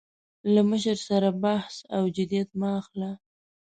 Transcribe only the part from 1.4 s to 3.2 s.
بحث او جدیت مه اخله.